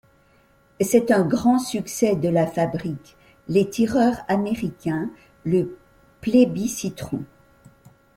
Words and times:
C'est 0.79 1.11
un 1.11 1.23
grand 1.23 1.59
succès 1.59 2.15
de 2.15 2.27
la 2.27 2.47
fabrique, 2.47 3.15
les 3.47 3.69
tireurs 3.69 4.25
américain 4.29 5.11
le 5.45 5.77
plébisciteront. 6.21 7.23